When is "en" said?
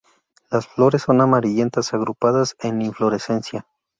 2.61-2.81